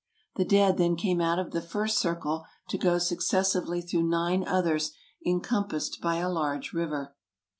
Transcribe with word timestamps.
The 0.35 0.45
dead 0.45 0.77
then 0.79 0.95
came 0.95 1.21
out 1.21 1.37
of 1.37 1.51
the 1.51 1.61
first 1.61 1.99
circle 1.99 2.45
to 2.69 2.77
go 2.79 2.97
successively 2.97 3.81
through 3.81 4.07
nine 4.09 4.43
others 4.47 4.93
encom 5.27 5.69
passed 5.69 6.01
by 6.01 6.15
a 6.15 6.27
large 6.27 6.73
river. 6.73 7.15